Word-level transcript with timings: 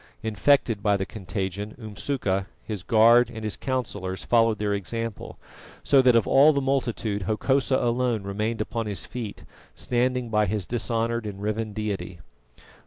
Infected 0.23 0.81
by 0.81 0.97
the 0.97 1.05
contagion, 1.05 1.75
Umsuka, 1.77 2.47
his 2.63 2.81
guard 2.81 3.29
and 3.29 3.43
his 3.43 3.55
councillors 3.55 4.23
followed 4.25 4.57
their 4.57 4.73
example, 4.73 5.37
so 5.83 6.01
that 6.01 6.15
of 6.15 6.25
all 6.27 6.53
the 6.53 6.59
multitude 6.59 7.25
Hokosa 7.27 7.77
alone 7.77 8.23
remained 8.23 8.61
upon 8.61 8.87
his 8.87 9.05
feet, 9.05 9.43
standing 9.75 10.29
by 10.29 10.47
his 10.47 10.65
dishonoured 10.65 11.27
and 11.27 11.39
riven 11.39 11.71
deity. 11.71 12.19